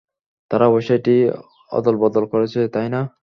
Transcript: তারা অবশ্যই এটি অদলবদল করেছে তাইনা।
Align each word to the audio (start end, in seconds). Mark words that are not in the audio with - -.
তারা 0.51 0.65
অবশ্যই 0.67 0.97
এটি 0.99 1.15
অদলবদল 1.71 2.23
করেছে 2.33 2.59
তাইনা। 2.73 3.01